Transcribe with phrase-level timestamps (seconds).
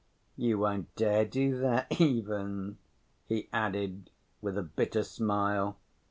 [0.35, 2.79] "You won't dare do that even!"
[3.27, 4.09] he added,
[4.41, 5.77] with a bitter smile.